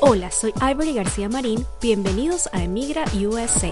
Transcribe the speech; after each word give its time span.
Hola, 0.00 0.30
soy 0.30 0.52
Ivory 0.60 0.92
García 0.92 1.28
Marín. 1.28 1.64
Bienvenidos 1.80 2.50
a 2.52 2.62
Emigra 2.62 3.04
USA. 3.14 3.70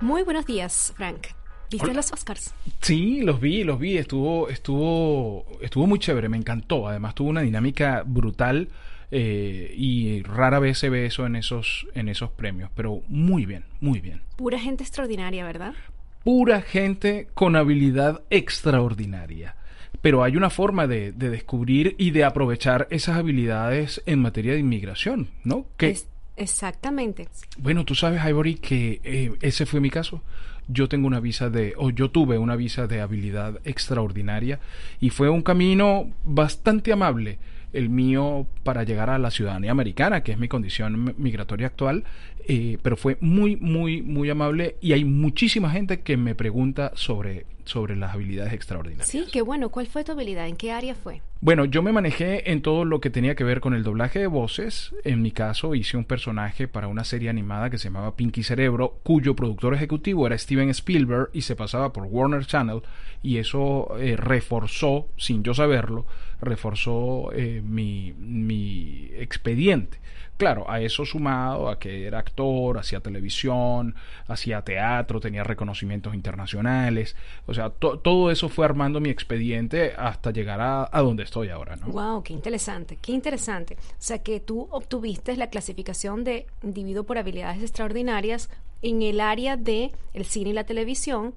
Muy 0.00 0.22
buenos 0.22 0.46
días, 0.46 0.94
Frank. 0.96 1.28
¿Viste 1.70 1.84
Hola. 1.84 1.96
los 1.96 2.12
Oscars? 2.12 2.54
Sí, 2.80 3.20
los 3.20 3.40
vi, 3.40 3.62
los 3.62 3.78
vi. 3.78 3.98
Estuvo, 3.98 4.48
estuvo, 4.48 5.44
estuvo 5.60 5.86
muy 5.86 5.98
chévere. 5.98 6.30
Me 6.30 6.38
encantó. 6.38 6.88
Además 6.88 7.14
tuvo 7.14 7.28
una 7.28 7.42
dinámica 7.42 8.04
brutal 8.06 8.68
eh, 9.10 9.74
y 9.76 10.22
rara 10.22 10.60
vez 10.60 10.78
se 10.78 10.88
ve 10.88 11.04
eso 11.04 11.26
en 11.26 11.36
esos, 11.36 11.86
en 11.94 12.08
esos 12.08 12.30
premios. 12.30 12.70
Pero 12.74 13.02
muy 13.08 13.44
bien, 13.44 13.64
muy 13.80 14.00
bien. 14.00 14.22
Pura 14.36 14.58
gente 14.58 14.82
extraordinaria, 14.82 15.44
¿verdad? 15.44 15.74
Pura 16.28 16.60
gente 16.60 17.26
con 17.32 17.56
habilidad 17.56 18.20
extraordinaria. 18.28 19.56
Pero 20.02 20.22
hay 20.22 20.36
una 20.36 20.50
forma 20.50 20.86
de, 20.86 21.10
de 21.12 21.30
descubrir 21.30 21.94
y 21.96 22.10
de 22.10 22.24
aprovechar 22.24 22.86
esas 22.90 23.16
habilidades 23.16 24.02
en 24.04 24.18
materia 24.20 24.52
de 24.52 24.58
inmigración, 24.58 25.28
¿no? 25.42 25.64
Que 25.78 25.88
Es- 25.88 26.06
exactamente. 26.36 27.28
Bueno, 27.56 27.86
tú 27.86 27.94
sabes, 27.94 28.20
Ivory, 28.22 28.56
que 28.56 29.00
eh, 29.04 29.32
ese 29.40 29.64
fue 29.64 29.80
mi 29.80 29.88
caso. 29.88 30.20
Yo 30.68 30.86
tengo 30.86 31.06
una 31.06 31.18
visa 31.20 31.48
de, 31.48 31.72
o 31.78 31.88
yo 31.88 32.10
tuve 32.10 32.36
una 32.36 32.56
visa 32.56 32.86
de 32.86 33.00
habilidad 33.00 33.60
extraordinaria 33.64 34.60
y 35.00 35.08
fue 35.08 35.30
un 35.30 35.40
camino 35.40 36.10
bastante 36.26 36.92
amable 36.92 37.38
el 37.72 37.88
mío 37.88 38.46
para 38.64 38.82
llegar 38.82 39.08
a 39.08 39.18
la 39.18 39.30
ciudadanía 39.30 39.70
americana, 39.70 40.22
que 40.22 40.32
es 40.32 40.38
mi 40.38 40.48
condición 40.48 41.14
migratoria 41.16 41.68
actual, 41.68 42.04
eh, 42.50 42.78
pero 42.80 42.96
fue 42.96 43.18
muy, 43.20 43.56
muy, 43.56 44.00
muy 44.00 44.30
amable 44.30 44.76
y 44.80 44.94
hay 44.94 45.04
muchísima 45.04 45.70
gente 45.70 46.00
que 46.00 46.16
me 46.16 46.34
pregunta 46.34 46.92
sobre, 46.94 47.44
sobre 47.64 47.94
las 47.94 48.14
habilidades 48.14 48.54
extraordinarias. 48.54 49.06
Sí, 49.06 49.26
qué 49.30 49.42
bueno. 49.42 49.68
¿Cuál 49.68 49.86
fue 49.86 50.02
tu 50.02 50.12
habilidad? 50.12 50.48
¿En 50.48 50.56
qué 50.56 50.72
área 50.72 50.94
fue? 50.94 51.20
Bueno, 51.42 51.66
yo 51.66 51.82
me 51.82 51.92
manejé 51.92 52.50
en 52.50 52.62
todo 52.62 52.86
lo 52.86 53.02
que 53.02 53.10
tenía 53.10 53.34
que 53.34 53.44
ver 53.44 53.60
con 53.60 53.74
el 53.74 53.82
doblaje 53.82 54.20
de 54.20 54.28
voces. 54.28 54.94
En 55.04 55.20
mi 55.20 55.30
caso, 55.30 55.74
hice 55.74 55.98
un 55.98 56.06
personaje 56.06 56.68
para 56.68 56.88
una 56.88 57.04
serie 57.04 57.28
animada 57.28 57.68
que 57.68 57.76
se 57.76 57.88
llamaba 57.88 58.16
Pinky 58.16 58.42
Cerebro, 58.42 58.98
cuyo 59.02 59.36
productor 59.36 59.74
ejecutivo 59.74 60.26
era 60.26 60.38
Steven 60.38 60.70
Spielberg 60.70 61.28
y 61.34 61.42
se 61.42 61.54
pasaba 61.54 61.92
por 61.92 62.04
Warner 62.04 62.46
Channel. 62.46 62.80
Y 63.22 63.36
eso 63.36 63.94
eh, 63.98 64.16
reforzó, 64.16 65.08
sin 65.18 65.42
yo 65.42 65.52
saberlo, 65.52 66.06
reforzó 66.40 67.30
eh, 67.34 67.60
mi, 67.62 68.14
mi 68.14 69.10
expediente. 69.16 69.98
Claro, 70.38 70.70
a 70.70 70.80
eso 70.80 71.04
sumado 71.04 71.68
a 71.68 71.80
que 71.80 72.06
era 72.06 72.20
actor, 72.20 72.37
hacía 72.78 73.00
televisión, 73.00 73.94
hacía 74.26 74.62
teatro, 74.62 75.20
tenía 75.20 75.44
reconocimientos 75.44 76.14
internacionales. 76.14 77.16
O 77.46 77.54
sea, 77.54 77.70
to- 77.70 77.98
todo 77.98 78.30
eso 78.30 78.48
fue 78.48 78.64
armando 78.64 79.00
mi 79.00 79.10
expediente 79.10 79.92
hasta 79.96 80.30
llegar 80.30 80.60
a, 80.60 80.88
a 80.90 81.00
donde 81.02 81.22
estoy 81.24 81.48
ahora, 81.48 81.76
¿no? 81.76 81.86
Wow, 81.88 82.22
qué 82.22 82.32
interesante, 82.32 82.98
qué 83.00 83.12
interesante. 83.12 83.74
O 83.74 83.94
sea 83.98 84.22
que 84.22 84.40
tú 84.40 84.68
obtuviste 84.70 85.36
la 85.36 85.48
clasificación 85.50 86.24
de 86.24 86.46
individuo 86.62 87.04
por 87.04 87.18
habilidades 87.18 87.62
extraordinarias 87.62 88.50
en 88.82 89.02
el 89.02 89.20
área 89.20 89.56
de 89.56 89.90
el 90.14 90.24
cine 90.24 90.50
y 90.50 90.52
la 90.52 90.64
televisión, 90.64 91.34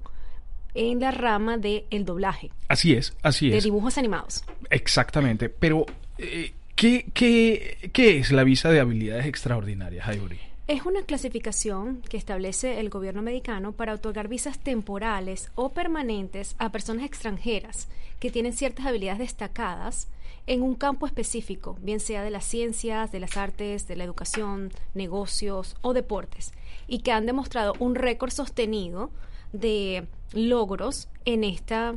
en 0.74 1.00
la 1.00 1.10
rama 1.10 1.58
de 1.58 1.84
el 1.90 2.04
doblaje, 2.06 2.50
Así 2.68 2.94
es, 2.94 3.14
así 3.22 3.50
de 3.50 3.58
es. 3.58 3.64
dibujos 3.64 3.98
animados. 3.98 4.42
Exactamente. 4.70 5.50
Pero, 5.50 5.84
eh, 6.16 6.54
¿qué, 6.74 7.06
qué, 7.12 7.90
qué 7.92 8.18
es 8.18 8.32
la 8.32 8.42
visa 8.44 8.70
de 8.70 8.80
habilidades 8.80 9.26
extraordinarias, 9.26 10.06
Ivory? 10.16 10.38
Es 10.72 10.86
una 10.86 11.02
clasificación 11.02 12.00
que 12.08 12.16
establece 12.16 12.80
el 12.80 12.88
gobierno 12.88 13.20
americano 13.20 13.72
para 13.72 13.92
otorgar 13.92 14.28
visas 14.28 14.58
temporales 14.58 15.50
o 15.54 15.68
permanentes 15.68 16.56
a 16.58 16.72
personas 16.72 17.04
extranjeras 17.04 17.88
que 18.18 18.30
tienen 18.30 18.54
ciertas 18.54 18.86
habilidades 18.86 19.18
destacadas 19.18 20.08
en 20.46 20.62
un 20.62 20.74
campo 20.74 21.06
específico, 21.06 21.76
bien 21.82 22.00
sea 22.00 22.22
de 22.22 22.30
las 22.30 22.46
ciencias, 22.46 23.12
de 23.12 23.20
las 23.20 23.36
artes, 23.36 23.86
de 23.86 23.96
la 23.96 24.04
educación, 24.04 24.72
negocios 24.94 25.76
o 25.82 25.92
deportes, 25.92 26.54
y 26.88 27.00
que 27.00 27.12
han 27.12 27.26
demostrado 27.26 27.74
un 27.78 27.94
récord 27.94 28.30
sostenido 28.30 29.10
de 29.52 30.06
logros 30.32 31.10
en 31.26 31.44
esta 31.44 31.96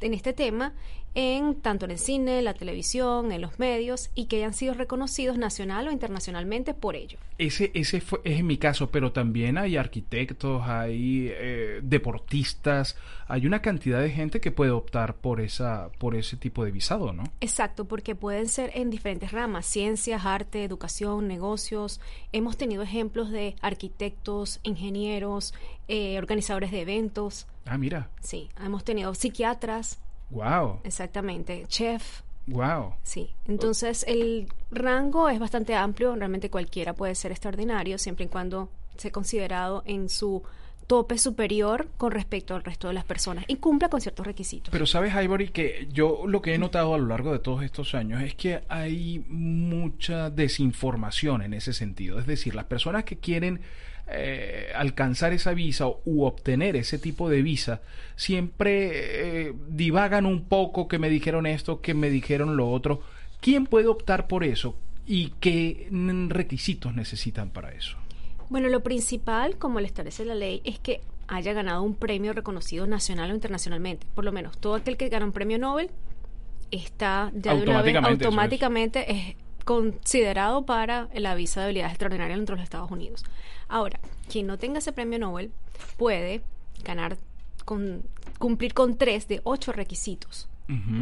en 0.00 0.14
este 0.14 0.32
tema 0.32 0.74
en 1.14 1.56
tanto 1.56 1.84
en 1.86 1.90
el 1.92 1.98
cine, 1.98 2.42
la 2.42 2.54
televisión, 2.54 3.32
en 3.32 3.40
los 3.40 3.58
medios 3.58 4.10
y 4.14 4.26
que 4.26 4.36
hayan 4.36 4.54
sido 4.54 4.74
reconocidos 4.74 5.38
nacional 5.38 5.88
o 5.88 5.90
internacionalmente 5.90 6.74
por 6.74 6.96
ello. 6.96 7.18
Ese, 7.38 7.70
ese 7.74 8.00
fue, 8.00 8.20
es 8.24 8.44
mi 8.44 8.56
caso, 8.56 8.90
pero 8.90 9.10
también 9.10 9.58
hay 9.58 9.76
arquitectos, 9.76 10.62
hay 10.66 11.28
eh, 11.30 11.80
deportistas, 11.82 12.96
hay 13.26 13.46
una 13.46 13.62
cantidad 13.62 14.00
de 14.00 14.10
gente 14.10 14.40
que 14.40 14.52
puede 14.52 14.70
optar 14.70 15.16
por 15.16 15.40
esa, 15.40 15.90
por 15.98 16.14
ese 16.14 16.36
tipo 16.36 16.64
de 16.64 16.70
visado, 16.70 17.12
¿no? 17.12 17.24
Exacto, 17.40 17.86
porque 17.86 18.14
pueden 18.14 18.48
ser 18.48 18.70
en 18.74 18.90
diferentes 18.90 19.32
ramas, 19.32 19.66
ciencias, 19.66 20.24
arte, 20.24 20.62
educación, 20.62 21.26
negocios. 21.26 22.00
Hemos 22.32 22.56
tenido 22.56 22.82
ejemplos 22.82 23.30
de 23.30 23.56
arquitectos, 23.60 24.60
ingenieros, 24.62 25.52
eh, 25.88 26.18
organizadores 26.18 26.70
de 26.70 26.82
eventos. 26.82 27.46
Ah, 27.68 27.78
mira, 27.78 28.08
Sí, 28.20 28.48
hemos 28.64 28.84
tenido 28.84 29.14
psiquiatras, 29.14 29.98
wow, 30.30 30.80
exactamente, 30.84 31.64
chef. 31.68 32.22
wow. 32.46 32.94
Sí, 33.02 33.30
entonces 33.46 34.04
el 34.08 34.48
rango 34.70 35.28
es 35.28 35.38
bastante 35.38 35.74
amplio, 35.74 36.14
realmente 36.16 36.50
cualquiera 36.50 36.94
puede 36.94 37.14
ser 37.14 37.30
extraordinario, 37.32 37.98
siempre 37.98 38.24
y 38.26 38.28
cuando 38.28 38.70
sea 38.96 39.12
considerado 39.12 39.82
en 39.86 40.08
su 40.08 40.42
tope 40.86 41.18
superior 41.18 41.88
con 41.98 42.12
respecto 42.12 42.54
al 42.54 42.64
resto 42.64 42.88
de 42.88 42.94
las 42.94 43.04
personas 43.04 43.44
y 43.46 43.56
cumpla 43.56 43.90
con 43.90 44.00
ciertos 44.00 44.26
requisitos. 44.26 44.70
Pero 44.72 44.86
sabes, 44.86 45.14
Ivory, 45.14 45.50
que 45.50 45.86
yo 45.92 46.22
lo 46.26 46.40
que 46.40 46.54
he 46.54 46.58
notado 46.58 46.94
a 46.94 46.98
lo 46.98 47.06
largo 47.06 47.30
de 47.30 47.38
todos 47.40 47.62
estos 47.62 47.94
años 47.94 48.22
es 48.22 48.34
que 48.34 48.62
hay 48.70 49.22
mucha 49.28 50.30
desinformación 50.30 51.42
en 51.42 51.52
ese 51.52 51.74
sentido. 51.74 52.18
Es 52.18 52.26
decir, 52.26 52.54
las 52.54 52.64
personas 52.64 53.04
que 53.04 53.18
quieren 53.18 53.60
eh, 54.10 54.70
alcanzar 54.74 55.32
esa 55.32 55.52
visa 55.54 55.86
o- 55.86 56.00
u 56.04 56.24
obtener 56.24 56.76
ese 56.76 56.98
tipo 56.98 57.28
de 57.28 57.42
visa 57.42 57.82
siempre 58.16 59.48
eh, 59.48 59.52
divagan 59.68 60.26
un 60.26 60.44
poco 60.44 60.88
que 60.88 60.98
me 60.98 61.08
dijeron 61.10 61.46
esto, 61.46 61.80
que 61.80 61.94
me 61.94 62.10
dijeron 62.10 62.56
lo 62.56 62.70
otro. 62.70 63.00
¿Quién 63.40 63.66
puede 63.66 63.86
optar 63.88 64.26
por 64.26 64.44
eso? 64.44 64.74
¿Y 65.06 65.32
qué 65.40 65.88
mm, 65.90 66.28
requisitos 66.30 66.94
necesitan 66.94 67.50
para 67.50 67.72
eso? 67.72 67.96
Bueno, 68.50 68.68
lo 68.68 68.82
principal, 68.82 69.56
como 69.58 69.78
lo 69.80 69.86
establece 69.86 70.24
la 70.24 70.34
ley, 70.34 70.60
es 70.64 70.78
que 70.78 71.00
haya 71.28 71.52
ganado 71.52 71.82
un 71.82 71.94
premio 71.94 72.32
reconocido 72.32 72.86
nacional 72.86 73.30
o 73.30 73.34
internacionalmente. 73.34 74.06
Por 74.14 74.24
lo 74.24 74.32
menos, 74.32 74.58
todo 74.58 74.74
aquel 74.74 74.96
que 74.96 75.08
gana 75.10 75.26
un 75.26 75.32
premio 75.32 75.58
Nobel 75.58 75.90
está 76.70 77.30
ya 77.34 77.54
de 77.54 77.62
una 77.62 77.82
vez 77.82 77.94
Automáticamente, 77.94 78.24
es. 78.24 78.26
automáticamente 78.26 79.12
es 79.12 79.36
considerado 79.68 80.64
para 80.64 81.10
la 81.12 81.34
visa 81.34 81.60
de 81.60 81.66
habilidades 81.66 81.92
extraordinarias 81.92 82.38
dentro 82.38 82.54
de 82.54 82.60
los 82.60 82.64
Estados 82.64 82.90
Unidos. 82.90 83.22
Ahora, 83.68 84.00
quien 84.26 84.46
no 84.46 84.56
tenga 84.56 84.78
ese 84.78 84.94
premio 84.94 85.18
Nobel 85.18 85.52
puede 85.98 86.40
ganar 86.84 87.18
con 87.66 88.02
cumplir 88.38 88.72
con 88.72 88.96
tres 88.96 89.28
de 89.28 89.42
ocho 89.44 89.72
requisitos. 89.72 90.48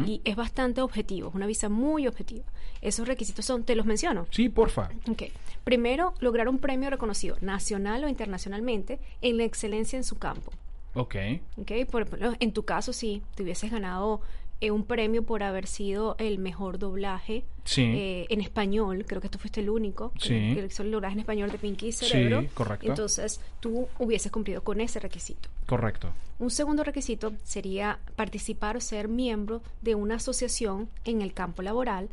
Y 0.05 0.21
es 0.25 0.35
bastante 0.35 0.81
objetivo, 0.81 1.29
es 1.29 1.35
una 1.35 1.45
visa 1.45 1.69
muy 1.69 2.07
objetiva. 2.07 2.43
Esos 2.81 3.07
requisitos 3.07 3.45
son, 3.45 3.63
te 3.63 3.73
los 3.73 3.85
menciono. 3.85 4.27
Sí, 4.31 4.49
porfa. 4.49 4.89
Ok. 5.09 5.23
Primero, 5.63 6.13
lograr 6.19 6.49
un 6.49 6.59
premio 6.59 6.89
reconocido 6.89 7.37
nacional 7.39 8.03
o 8.03 8.09
internacionalmente 8.09 8.99
en 9.21 9.37
la 9.37 9.45
excelencia 9.45 9.95
en 9.95 10.03
su 10.03 10.17
campo. 10.17 10.51
Ok. 10.93 11.15
Ok. 11.57 11.71
Por 11.89 12.01
ejemplo, 12.01 12.33
en 12.37 12.51
tu 12.51 12.63
caso, 12.63 12.91
si 12.91 13.21
te 13.35 13.43
hubieses 13.43 13.71
ganado 13.71 14.21
eh, 14.59 14.71
un 14.71 14.83
premio 14.85 15.23
por 15.23 15.43
haber 15.43 15.67
sido 15.67 16.15
el 16.19 16.39
mejor 16.39 16.79
doblaje 16.79 17.45
Sí. 17.63 17.83
eh, 17.83 18.25
en 18.29 18.41
español, 18.41 19.05
creo 19.07 19.21
que 19.21 19.29
tú 19.29 19.37
fuiste 19.37 19.59
el 19.61 19.69
único 19.69 20.11
Sí. 20.19 20.29
que 20.55 20.65
hizo 20.67 20.83
el 20.83 20.91
doblaje 20.91 21.13
en 21.13 21.19
español 21.19 21.51
de 21.51 21.57
Pinky 21.57 21.91
Cerebro. 21.91 22.41
Sí, 22.41 22.47
correcto. 22.53 22.87
Entonces, 22.87 23.39
tú 23.59 23.87
hubieses 23.99 24.31
cumplido 24.31 24.63
con 24.63 24.79
ese 24.81 24.99
requisito. 24.99 25.49
Correcto. 25.65 26.09
Un 26.39 26.49
segundo 26.49 26.83
requisito 26.83 27.33
sería 27.43 27.99
participar 28.15 28.77
o 28.77 28.81
ser 28.81 29.07
miembro 29.09 29.61
de 29.81 29.95
una 29.95 30.15
asociación 30.15 30.89
en 31.05 31.21
el 31.21 31.33
campo 31.33 31.61
laboral 31.61 32.09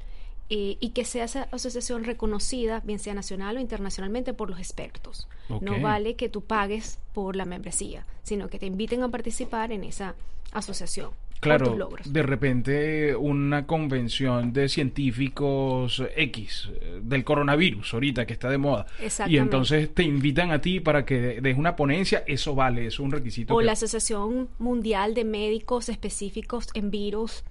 eh, 0.51 0.77
y 0.81 0.91
que 0.91 1.07
sea 1.07 1.25
esa 1.25 1.45
asociación 1.53 2.05
reconocida, 2.05 2.81
bien 2.85 2.99
sea 2.99 3.15
nacional 3.15 3.57
o 3.57 3.61
internacionalmente, 3.61 4.35
por 4.35 4.51
los 4.51 4.59
expertos. 4.59 5.27
Ok. 5.49 5.63
No 5.63 5.81
vale 5.81 6.17
que 6.17 6.29
tú 6.29 6.43
pagues 6.43 6.99
por 7.15 7.35
la 7.37 7.47
membresía, 7.47 8.05
sino 8.23 8.49
que 8.49 8.59
te 8.59 8.67
inviten 8.67 9.03
a 9.03 9.09
participar 9.09 9.73
en 9.73 9.85
esa 9.85 10.15
asociación. 10.53 11.11
Tus 11.45 11.59
Claro, 11.59 11.77
logros. 11.77 12.13
de 12.13 12.23
repente 12.23 13.17
una 13.17 13.67
convención 13.67 14.53
de 14.53 14.69
científicos 14.69 16.03
X 16.17 16.71
eh, 16.81 17.01
del 17.03 17.25
coronavirus 17.25 17.95
ahorita 17.95 18.27
que 18.27 18.33
está 18.33 18.49
de 18.51 18.59
moda 18.59 18.87
y 19.27 19.37
entonces 19.39 19.93
te 19.95 20.03
invitan 20.03 20.51
a 20.51 20.61
ti 20.61 20.81
para 20.81 21.05
que 21.05 21.41
des 21.41 21.57
una 21.57 21.77
ponencia, 21.77 22.25
eso 22.27 22.55
vale, 22.55 22.87
es 22.87 22.99
un 22.99 23.11
requisito. 23.11 23.55
O 23.55 23.59
que- 23.59 23.65
la 23.65 23.73
Asociación 23.73 24.49
Mundial 24.59 25.15
de 25.15 25.25
Médicos 25.25 25.89
Específicos 25.89 26.69
en 26.75 26.91
Virus 26.91 27.45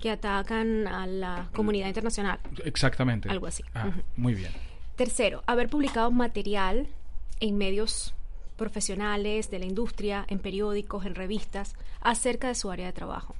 que 0.00 0.10
atacan 0.10 0.86
a 0.86 1.06
la 1.06 1.48
comunidad 1.54 1.88
internacional. 1.88 2.38
Exactamente. 2.64 3.28
Algo 3.28 3.46
así. 3.46 3.62
Ah. 3.74 3.90
Muy 4.16 4.34
bien. 4.34 4.50
Tercero, 4.96 5.42
haber 5.46 5.68
publicado 5.68 6.10
material 6.10 6.88
en 7.40 7.56
medios 7.56 8.14
profesionales 8.58 9.50
de 9.50 9.60
la 9.60 9.64
industria, 9.64 10.26
en 10.28 10.40
periódicos, 10.40 11.06
en 11.06 11.14
revistas, 11.14 11.74
acerca 12.02 12.48
de 12.48 12.54
su 12.54 12.70
área 12.70 12.86
de 12.86 12.92
trabajo. 12.92 13.34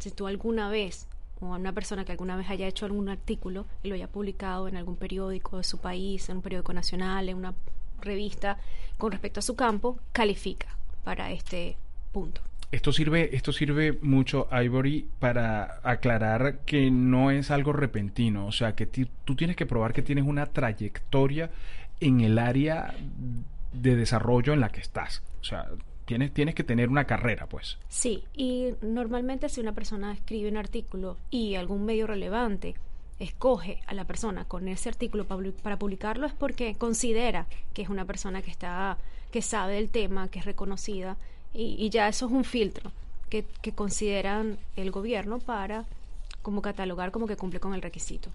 si 0.00 0.10
tú 0.10 0.26
alguna 0.26 0.68
vez 0.68 1.06
o 1.40 1.54
a 1.54 1.58
una 1.58 1.72
persona 1.72 2.04
que 2.04 2.12
alguna 2.12 2.36
vez 2.36 2.50
haya 2.50 2.66
hecho 2.66 2.84
algún 2.84 3.08
artículo 3.08 3.66
y 3.82 3.88
lo 3.88 3.94
haya 3.94 4.08
publicado 4.08 4.66
en 4.68 4.76
algún 4.76 4.96
periódico 4.96 5.58
de 5.58 5.64
su 5.64 5.78
país, 5.78 6.28
en 6.28 6.36
un 6.36 6.42
periódico 6.42 6.72
nacional, 6.72 7.28
en 7.28 7.36
una 7.36 7.54
revista 8.00 8.58
con 8.98 9.12
respecto 9.12 9.40
a 9.40 9.42
su 9.42 9.54
campo, 9.54 9.98
califica 10.12 10.68
para 11.04 11.30
este 11.30 11.76
punto. 12.12 12.40
Esto 12.70 12.92
sirve, 12.92 13.36
esto 13.36 13.52
sirve 13.52 13.98
mucho, 14.02 14.48
Ivory, 14.50 15.06
para 15.20 15.80
aclarar 15.84 16.60
que 16.66 16.90
no 16.90 17.30
es 17.30 17.50
algo 17.50 17.72
repentino. 17.72 18.46
O 18.46 18.52
sea, 18.52 18.74
que 18.74 18.86
tú 18.86 19.36
tienes 19.36 19.56
que 19.56 19.64
probar 19.64 19.92
que 19.92 20.02
tienes 20.02 20.24
una 20.24 20.46
trayectoria 20.46 21.50
en 22.00 22.20
el 22.20 22.38
área 22.38 22.94
de 23.74 23.96
desarrollo 23.96 24.52
en 24.52 24.60
la 24.60 24.70
que 24.70 24.80
estás. 24.80 25.22
O 25.40 25.44
sea, 25.44 25.68
tienes, 26.06 26.32
tienes 26.32 26.54
que 26.54 26.64
tener 26.64 26.88
una 26.88 27.04
carrera, 27.04 27.46
pues. 27.46 27.78
Sí, 27.88 28.24
y 28.34 28.70
normalmente 28.82 29.48
si 29.48 29.60
una 29.60 29.72
persona 29.72 30.12
escribe 30.12 30.48
un 30.48 30.56
artículo 30.56 31.16
y 31.30 31.54
algún 31.56 31.84
medio 31.84 32.06
relevante 32.06 32.74
escoge 33.18 33.80
a 33.86 33.94
la 33.94 34.04
persona 34.04 34.44
con 34.44 34.66
ese 34.68 34.88
artículo 34.88 35.24
para 35.24 35.78
publicarlo 35.78 36.26
es 36.26 36.32
porque 36.32 36.74
considera 36.74 37.46
que 37.72 37.82
es 37.82 37.88
una 37.88 38.04
persona 38.04 38.42
que 38.42 38.50
está 38.50 38.98
que 39.30 39.40
sabe 39.42 39.74
del 39.74 39.88
tema, 39.88 40.28
que 40.28 40.40
es 40.40 40.44
reconocida 40.44 41.16
y, 41.52 41.88
ya 41.90 42.08
eso 42.08 42.26
es 42.26 42.32
un 42.32 42.44
filtro 42.44 42.90
que, 43.30 43.44
que, 43.62 43.72
consideran 43.72 44.58
el 44.74 44.90
gobierno 44.90 45.38
para 45.38 45.84
como 46.42 46.62
catalogar 46.62 47.12
como 47.12 47.28
que 47.28 47.36
cumple 47.36 47.60
con 47.60 47.74
el 47.74 47.82
requisito. 47.82 48.30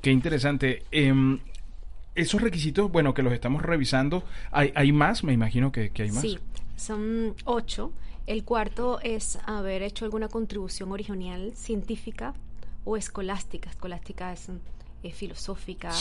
Qué 0.00 0.10
interesante. 0.10 0.82
Em, 0.90 1.38
esos 2.14 2.40
requisitos, 2.40 2.90
bueno, 2.90 3.14
que 3.14 3.22
los 3.22 3.32
estamos 3.32 3.62
revisando, 3.62 4.24
¿hay, 4.50 4.72
hay 4.74 4.92
más? 4.92 5.24
Me 5.24 5.32
imagino 5.32 5.72
que, 5.72 5.90
hay 5.96 6.10
más. 6.10 6.20
Sí, 6.20 6.38
son 6.76 7.34
ocho. 7.44 7.92
El 8.26 8.44
cuarto 8.44 9.00
es 9.02 9.38
haber 9.44 9.82
hecho 9.82 10.04
alguna 10.04 10.28
contribución 10.28 10.92
original 10.92 11.52
científica 11.54 12.34
o 12.84 12.96
escolástica. 12.96 13.70
Escolástica 13.70 14.32
es 14.32 14.50
filosófica, 15.12 15.92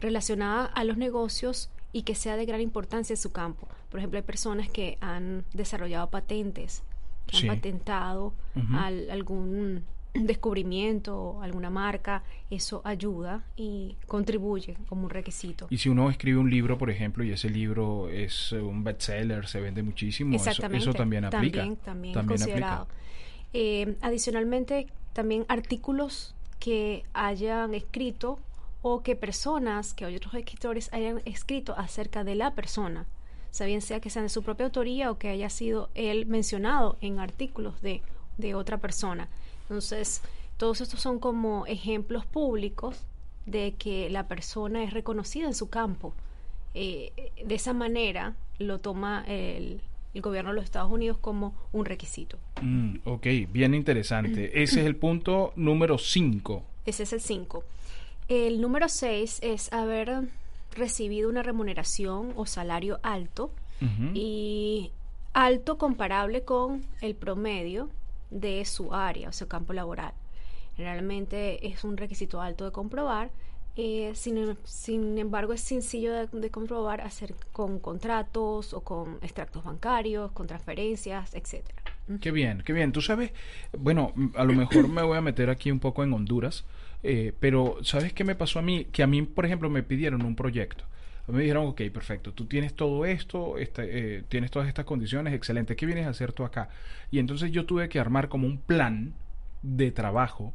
relacionada 0.00 0.66
a 0.66 0.84
los 0.84 0.96
negocios 0.96 1.70
y 1.92 2.02
que 2.02 2.14
sea 2.14 2.36
de 2.36 2.46
gran 2.46 2.60
importancia 2.60 3.14
en 3.14 3.18
su 3.18 3.32
campo. 3.32 3.68
Por 3.90 3.98
ejemplo, 3.98 4.18
hay 4.18 4.22
personas 4.22 4.68
que 4.68 4.96
han 5.00 5.44
desarrollado 5.52 6.08
patentes, 6.10 6.82
que 7.26 7.38
han 7.38 7.56
patentado 7.56 8.32
algún 9.10 9.84
descubrimiento, 10.14 11.40
alguna 11.42 11.70
marca, 11.70 12.22
eso 12.50 12.82
ayuda 12.84 13.44
y 13.56 13.96
contribuye 14.06 14.76
como 14.88 15.04
un 15.04 15.10
requisito. 15.10 15.66
Y 15.70 15.78
si 15.78 15.88
uno 15.88 16.10
escribe 16.10 16.38
un 16.38 16.50
libro, 16.50 16.76
por 16.78 16.90
ejemplo, 16.90 17.24
y 17.24 17.32
ese 17.32 17.48
libro 17.48 18.08
es 18.08 18.52
un 18.52 18.84
bestseller, 18.84 19.46
se 19.46 19.60
vende 19.60 19.82
muchísimo, 19.82 20.36
eso, 20.36 20.92
también 20.92 21.24
aplica. 21.24 21.60
También, 21.60 21.76
también, 21.76 22.26
considerado. 22.26 22.88
Eh, 23.54 23.96
adicionalmente, 24.00 24.86
también 25.12 25.44
artículos 25.48 26.34
que 26.58 27.04
hayan 27.12 27.74
escrito 27.74 28.38
o 28.82 29.02
que 29.02 29.16
personas, 29.16 29.94
que 29.94 30.04
otros 30.06 30.34
escritores 30.34 30.92
hayan 30.92 31.22
escrito 31.24 31.74
acerca 31.76 32.24
de 32.24 32.34
la 32.34 32.54
persona, 32.54 33.06
sea 33.50 33.66
bien 33.66 33.82
sea 33.82 34.00
que 34.00 34.10
sean 34.10 34.26
de 34.26 34.28
su 34.28 34.42
propia 34.42 34.66
autoría 34.66 35.10
o 35.10 35.18
que 35.18 35.28
haya 35.28 35.50
sido 35.50 35.90
él 35.94 36.26
mencionado 36.26 36.96
en 37.00 37.18
artículos 37.18 37.80
de, 37.82 38.02
de 38.38 38.54
otra 38.54 38.78
persona. 38.78 39.28
Entonces, 39.72 40.20
todos 40.58 40.82
estos 40.82 41.00
son 41.00 41.18
como 41.18 41.66
ejemplos 41.66 42.26
públicos 42.26 43.06
de 43.46 43.74
que 43.78 44.10
la 44.10 44.28
persona 44.28 44.84
es 44.84 44.92
reconocida 44.92 45.46
en 45.46 45.54
su 45.54 45.70
campo. 45.70 46.12
Eh, 46.74 47.32
de 47.42 47.54
esa 47.54 47.72
manera 47.72 48.34
lo 48.58 48.78
toma 48.78 49.24
el, 49.26 49.80
el, 50.12 50.20
gobierno 50.20 50.50
de 50.50 50.56
los 50.56 50.64
Estados 50.64 50.92
Unidos 50.92 51.16
como 51.18 51.54
un 51.72 51.86
requisito. 51.86 52.36
Mm, 52.60 52.96
ok, 53.06 53.26
bien 53.50 53.72
interesante. 53.72 54.50
Ese 54.62 54.80
es 54.80 54.86
el 54.86 54.96
punto 54.96 55.54
número 55.56 55.96
5. 55.96 56.62
Ese 56.84 57.04
es 57.04 57.14
el 57.14 57.22
5. 57.22 57.64
El 58.28 58.60
número 58.60 58.90
6 58.90 59.38
es 59.42 59.72
haber 59.72 60.28
recibido 60.76 61.30
una 61.30 61.42
remuneración 61.42 62.34
o 62.36 62.44
salario 62.44 63.00
alto 63.02 63.50
y 64.14 64.92
alto 65.32 65.76
comparable 65.76 66.42
con 66.42 66.84
el 67.00 67.16
promedio 67.16 67.88
de 68.32 68.64
su 68.64 68.94
área 68.94 69.28
o 69.28 69.32
su 69.32 69.46
campo 69.46 69.72
laboral. 69.72 70.12
Realmente 70.76 71.66
es 71.66 71.84
un 71.84 71.96
requisito 71.96 72.40
alto 72.40 72.64
de 72.64 72.72
comprobar. 72.72 73.30
Eh, 73.74 74.12
sin, 74.14 74.56
sin, 74.64 75.16
embargo, 75.18 75.54
es 75.54 75.62
sencillo 75.62 76.12
de, 76.12 76.50
comprobar 76.50 77.00
hacer 77.00 77.34
con 77.52 77.78
contratos 77.78 78.74
o 78.74 78.80
con 78.80 79.18
extractos 79.22 79.64
bancarios, 79.64 80.32
con 80.32 80.46
transferencias, 80.46 81.34
etcétera. 81.34 81.82
Qué 82.20 82.30
bien, 82.30 82.62
qué 82.66 82.72
bien. 82.72 82.92
Tú 82.92 83.00
sabes, 83.00 83.32
bueno, 83.78 84.12
a 84.36 84.44
lo 84.44 84.52
mejor 84.52 84.88
me 84.88 85.02
voy 85.02 85.16
a 85.16 85.22
meter 85.22 85.48
aquí 85.48 85.70
un 85.70 85.80
poco 85.80 86.04
en 86.04 86.12
Honduras 86.12 86.64
eh, 87.02 87.32
pero, 87.40 87.78
¿sabes 87.82 88.12
qué 88.12 88.24
me 88.24 88.34
pasó 88.34 88.58
a 88.58 88.62
mí? 88.62 88.86
Que 88.86 89.02
a 89.02 89.06
mí, 89.06 89.22
por 89.22 89.44
ejemplo, 89.44 89.68
me 89.68 89.82
pidieron 89.82 90.24
un 90.24 90.36
proyecto. 90.36 90.84
Me 91.32 91.42
dijeron, 91.42 91.66
ok, 91.66 91.82
perfecto, 91.92 92.32
tú 92.32 92.44
tienes 92.46 92.74
todo 92.74 93.06
esto, 93.06 93.56
este, 93.58 94.18
eh, 94.18 94.22
tienes 94.28 94.50
todas 94.50 94.68
estas 94.68 94.84
condiciones, 94.84 95.32
excelente, 95.32 95.76
¿qué 95.76 95.86
vienes 95.86 96.06
a 96.06 96.10
hacer 96.10 96.32
tú 96.32 96.44
acá? 96.44 96.68
Y 97.10 97.18
entonces 97.18 97.50
yo 97.50 97.64
tuve 97.64 97.88
que 97.88 97.98
armar 97.98 98.28
como 98.28 98.46
un 98.46 98.58
plan 98.58 99.14
de 99.62 99.92
trabajo 99.92 100.52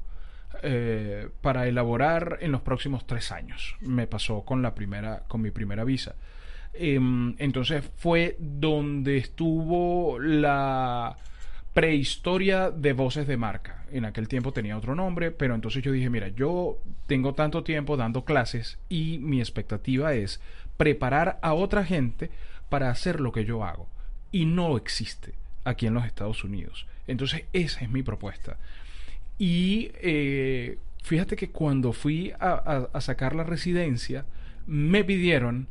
eh, 0.61 1.29
para 1.41 1.67
elaborar 1.67 2.37
en 2.41 2.51
los 2.51 2.61
próximos 2.61 3.07
tres 3.07 3.31
años. 3.31 3.75
Me 3.81 4.07
pasó 4.07 4.41
con 4.41 4.61
la 4.61 4.75
primera, 4.75 5.23
con 5.27 5.41
mi 5.41 5.51
primera 5.51 5.83
visa. 5.83 6.15
Em, 6.73 7.35
entonces 7.39 7.89
fue 7.95 8.35
donde 8.39 9.17
estuvo 9.17 10.19
la 10.19 11.17
prehistoria 11.77 12.71
de 12.71 12.93
voces 12.93 13.27
de 13.27 13.37
marca. 13.37 13.85
En 13.91 14.03
aquel 14.05 14.27
tiempo 14.27 14.51
tenía 14.51 14.75
otro 14.75 14.95
nombre, 14.95 15.29
pero 15.29 15.53
entonces 15.53 15.83
yo 15.83 15.91
dije, 15.91 16.09
mira, 16.09 16.29
yo 16.29 16.79
tengo 17.05 17.35
tanto 17.35 17.63
tiempo 17.63 17.97
dando 17.97 18.25
clases 18.25 18.79
y 18.89 19.19
mi 19.19 19.41
expectativa 19.41 20.15
es 20.15 20.41
preparar 20.77 21.37
a 21.43 21.53
otra 21.53 21.85
gente 21.85 22.31
para 22.69 22.89
hacer 22.89 23.19
lo 23.19 23.31
que 23.31 23.45
yo 23.45 23.63
hago. 23.63 23.87
Y 24.31 24.45
no 24.45 24.75
existe 24.75 25.35
aquí 25.65 25.85
en 25.85 25.93
los 25.93 26.07
Estados 26.07 26.43
Unidos. 26.43 26.87
Entonces 27.05 27.43
esa 27.53 27.81
es 27.81 27.91
mi 27.91 28.01
propuesta. 28.01 28.57
Y 29.37 29.91
eh, 30.01 30.79
fíjate 31.03 31.35
que 31.35 31.51
cuando 31.51 31.93
fui 31.93 32.33
a, 32.39 32.89
sacar 33.01 33.35
la 33.35 33.43
residencia, 33.43 34.25
me 34.65 35.03
pidieron 35.03 35.67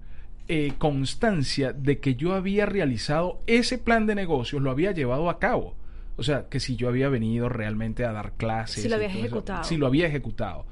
eh, 0.47 0.73
constancia 0.79 1.73
de 1.73 1.99
que 1.99 2.15
yo 2.15 2.35
había 2.35 2.65
realizado 2.65 3.43
ese 3.49 3.77
plan 3.77 4.07
de 4.07 4.15
negocios, 4.15 4.63
lo 4.63 4.71
había 4.71 4.93
llevado 4.93 5.29
a 5.31 5.41
cabo. 5.41 5.75
O 6.17 6.23
sea, 6.23 6.49
que 6.49 6.61
si 6.61 6.77
yo 6.77 6.89
había 6.89 7.09
venido 7.09 7.49
realmente 7.49 8.05
a 8.05 8.13
dar 8.13 8.33
clases. 8.33 8.83
Si 8.83 8.89
lo 8.89 8.97
había 8.97 9.09
ejecutado. 9.09 9.65
si 9.65 9.77
lo 9.77 9.87
había 9.87 10.07
ejecutado. 10.07 10.67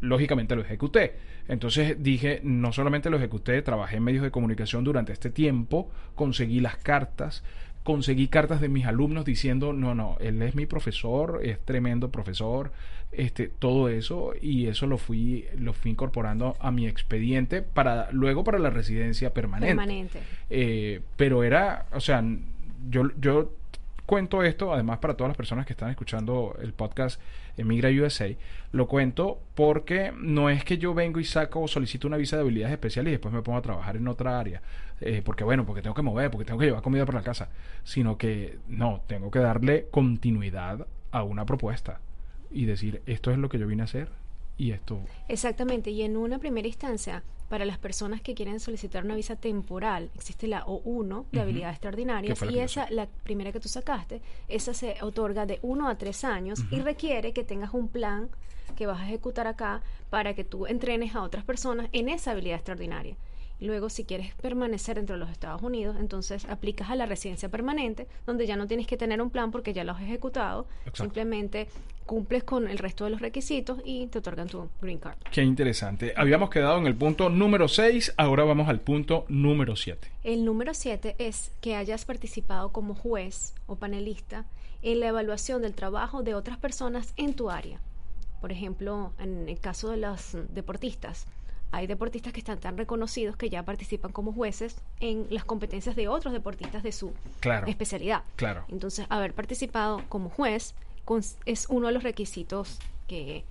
Lógicamente 0.00 0.56
lo 0.56 0.62
ejecuté. 0.62 1.14
Entonces 1.48 2.02
dije, 2.02 2.40
no 2.42 2.72
solamente 2.72 3.10
lo 3.10 3.16
ejecuté, 3.16 3.62
trabajé 3.62 3.96
en 3.96 4.04
medios 4.04 4.22
de 4.22 4.30
comunicación 4.30 4.84
durante 4.84 5.12
este 5.12 5.30
tiempo, 5.30 5.90
conseguí 6.14 6.60
las 6.60 6.76
cartas, 6.76 7.44
conseguí 7.82 8.28
cartas 8.28 8.60
de 8.60 8.68
mis 8.68 8.86
alumnos 8.86 9.24
diciendo, 9.24 9.72
no, 9.72 9.94
no, 9.94 10.16
él 10.20 10.40
es 10.42 10.54
mi 10.54 10.66
profesor, 10.66 11.40
es 11.42 11.60
tremendo 11.60 12.10
profesor, 12.10 12.72
este, 13.10 13.48
todo 13.48 13.88
eso, 13.88 14.32
y 14.40 14.66
eso 14.66 14.86
lo 14.86 14.98
fui, 14.98 15.46
lo 15.58 15.72
fui 15.72 15.90
incorporando 15.90 16.56
a 16.60 16.70
mi 16.70 16.86
expediente 16.86 17.62
para, 17.62 18.10
luego 18.12 18.44
para 18.44 18.58
la 18.58 18.70
residencia 18.70 19.34
permanente. 19.34 19.74
Permanente. 19.74 20.18
Eh, 20.48 21.00
pero 21.16 21.42
era, 21.42 21.86
o 21.92 22.00
sea, 22.00 22.24
yo, 22.88 23.10
yo 23.20 23.52
cuento 24.06 24.42
esto, 24.42 24.72
además 24.72 24.98
para 24.98 25.14
todas 25.14 25.30
las 25.30 25.36
personas 25.36 25.66
que 25.66 25.72
están 25.72 25.90
escuchando 25.90 26.56
el 26.60 26.72
podcast 26.72 27.20
Emigra 27.56 27.90
USA, 27.90 28.28
lo 28.72 28.88
cuento 28.88 29.40
porque 29.54 30.12
no 30.16 30.50
es 30.50 30.64
que 30.64 30.78
yo 30.78 30.94
vengo 30.94 31.20
y 31.20 31.24
saco 31.24 31.60
o 31.60 31.68
solicito 31.68 32.08
una 32.08 32.16
visa 32.16 32.36
de 32.36 32.42
habilidades 32.42 32.72
especiales 32.72 33.10
y 33.10 33.12
después 33.12 33.32
me 33.32 33.42
pongo 33.42 33.58
a 33.58 33.62
trabajar 33.62 33.96
en 33.96 34.08
otra 34.08 34.38
área, 34.38 34.62
eh, 35.00 35.22
porque 35.24 35.44
bueno, 35.44 35.66
porque 35.66 35.82
tengo 35.82 35.94
que 35.94 36.02
mover, 36.02 36.30
porque 36.30 36.44
tengo 36.44 36.58
que 36.58 36.66
llevar 36.66 36.82
comida 36.82 37.06
para 37.06 37.18
la 37.18 37.24
casa, 37.24 37.48
sino 37.84 38.18
que 38.18 38.58
no, 38.68 39.02
tengo 39.06 39.30
que 39.30 39.38
darle 39.38 39.86
continuidad 39.90 40.86
a 41.10 41.22
una 41.22 41.44
propuesta 41.44 42.00
y 42.50 42.64
decir, 42.64 43.02
esto 43.06 43.30
es 43.30 43.38
lo 43.38 43.48
que 43.48 43.58
yo 43.58 43.66
vine 43.66 43.82
a 43.82 43.84
hacer 43.84 44.08
y 44.58 44.72
esto... 44.72 45.00
Exactamente, 45.28 45.90
y 45.90 46.02
en 46.02 46.16
una 46.16 46.38
primera 46.38 46.68
instancia, 46.68 47.22
para 47.52 47.66
las 47.66 47.76
personas 47.76 48.22
que 48.22 48.34
quieren 48.34 48.60
solicitar 48.60 49.04
una 49.04 49.14
visa 49.14 49.36
temporal, 49.36 50.08
existe 50.14 50.46
la 50.46 50.64
O1 50.64 51.26
de 51.32 51.40
habilidades 51.42 51.74
extraordinarias 51.74 52.42
y 52.50 52.58
esa, 52.58 52.90
la 52.90 53.06
primera 53.24 53.52
que 53.52 53.60
tú 53.60 53.68
sacaste, 53.68 54.22
esa 54.48 54.72
se 54.72 54.96
otorga 55.02 55.44
de 55.44 55.58
1 55.60 55.86
a 55.86 55.98
3 55.98 56.24
años 56.24 56.60
y 56.70 56.80
requiere 56.80 57.34
que 57.34 57.44
tengas 57.44 57.74
un 57.74 57.88
plan 57.88 58.30
que 58.74 58.86
vas 58.86 59.02
a 59.02 59.04
ejecutar 59.04 59.46
acá 59.46 59.82
para 60.08 60.32
que 60.32 60.44
tú 60.44 60.64
entrenes 60.64 61.14
a 61.14 61.22
otras 61.22 61.44
personas 61.44 61.90
en 61.92 62.08
esa 62.08 62.30
habilidad 62.30 62.56
extraordinaria. 62.56 63.16
Luego, 63.62 63.90
si 63.90 64.04
quieres 64.04 64.34
permanecer 64.34 64.96
dentro 64.96 65.14
de 65.14 65.20
los 65.20 65.30
Estados 65.30 65.62
Unidos, 65.62 65.96
entonces 66.00 66.44
aplicas 66.46 66.90
a 66.90 66.96
la 66.96 67.06
residencia 67.06 67.48
permanente, 67.48 68.08
donde 68.26 68.44
ya 68.44 68.56
no 68.56 68.66
tienes 68.66 68.88
que 68.88 68.96
tener 68.96 69.22
un 69.22 69.30
plan 69.30 69.52
porque 69.52 69.72
ya 69.72 69.84
lo 69.84 69.92
has 69.92 70.02
ejecutado. 70.02 70.66
Simplemente 70.92 71.68
cumples 72.04 72.42
con 72.42 72.66
el 72.66 72.78
resto 72.78 73.04
de 73.04 73.10
los 73.10 73.20
requisitos 73.20 73.80
y 73.84 74.08
te 74.08 74.18
otorgan 74.18 74.48
tu 74.48 74.68
green 74.80 74.98
card. 74.98 75.16
Qué 75.30 75.44
interesante. 75.44 76.12
Habíamos 76.16 76.50
quedado 76.50 76.78
en 76.78 76.88
el 76.88 76.96
punto 76.96 77.28
número 77.28 77.68
6, 77.68 78.14
ahora 78.16 78.42
vamos 78.42 78.68
al 78.68 78.80
punto 78.80 79.24
número 79.28 79.76
7. 79.76 80.10
El 80.24 80.44
número 80.44 80.74
7 80.74 81.14
es 81.18 81.52
que 81.60 81.76
hayas 81.76 82.04
participado 82.04 82.72
como 82.72 82.96
juez 82.96 83.54
o 83.66 83.76
panelista 83.76 84.44
en 84.82 84.98
la 84.98 85.06
evaluación 85.06 85.62
del 85.62 85.74
trabajo 85.74 86.24
de 86.24 86.34
otras 86.34 86.58
personas 86.58 87.14
en 87.16 87.34
tu 87.34 87.48
área. 87.48 87.80
Por 88.40 88.50
ejemplo, 88.50 89.12
en 89.20 89.48
el 89.48 89.60
caso 89.60 89.90
de 89.90 89.98
los 89.98 90.36
deportistas, 90.52 91.28
hay 91.72 91.86
deportistas 91.86 92.32
que 92.32 92.38
están 92.40 92.58
tan 92.60 92.76
reconocidos 92.76 93.36
que 93.36 93.50
ya 93.50 93.64
participan 93.64 94.12
como 94.12 94.32
jueces 94.32 94.76
en 95.00 95.26
las 95.30 95.44
competencias 95.44 95.96
de 95.96 96.06
otros 96.08 96.32
deportistas 96.32 96.82
de 96.82 96.92
su 96.92 97.12
Claro. 97.40 97.66
especialidad. 97.66 98.22
Claro. 98.36 98.64
Entonces, 98.68 99.06
haber 99.08 99.32
participado 99.34 100.02
como 100.08 100.28
juez 100.28 100.74
es 101.46 101.66
uno 101.68 101.88
de 101.88 101.92
los 101.94 102.02
requisitos 102.02 102.78
que, 103.08 103.44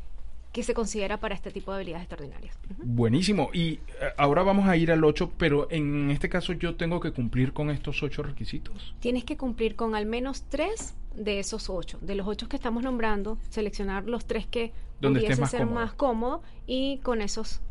que 0.54 0.64
se 0.64 0.74
considera 0.74 1.18
para 1.18 1.34
este 1.36 1.52
tipo 1.52 1.72
de 1.72 1.78
habilidades 1.78 2.04
extraordinarias. 2.04 2.58
Buenísimo. 2.78 3.50
Y 3.54 3.74
eh, 3.74 3.80
ahora 4.18 4.44
vamos 4.44 4.68
a 4.68 4.78
ir 4.78 4.92
al 4.92 5.04
8, 5.04 5.32
pero 5.38 5.68
en 5.72 6.12
este 6.12 6.30
caso 6.30 6.54
yo 6.54 6.76
tengo 6.76 7.00
que 7.00 7.12
cumplir 7.12 7.54
con 7.54 7.70
estos 7.70 8.02
ocho 8.04 8.24
requisitos. 8.24 8.96
Tienes 9.00 9.24
que 9.24 9.36
cumplir 9.38 9.76
con 9.76 9.96
al 9.96 10.06
menos 10.06 10.44
tres 10.50 10.94
de 11.16 11.40
esos 11.40 11.70
ocho. 11.70 11.98
De 12.02 12.16
los 12.16 12.28
ocho 12.28 12.48
que 12.48 12.56
estamos 12.56 12.84
nombrando, 12.84 13.38
seleccionar 13.50 14.06
los 14.06 14.26
tres 14.26 14.46
que 14.48 14.72
Donde 15.02 15.20
pudiesen 15.22 15.42
más 15.42 15.52
ser 15.52 15.62
cómodo. 15.62 15.76
más 15.76 15.94
cómodo 15.94 16.44
y 16.68 16.98
con 17.00 17.22
esos 17.22 17.62